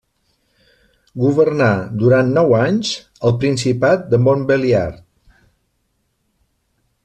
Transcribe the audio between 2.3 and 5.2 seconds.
nou anys el principat de Montbéliard.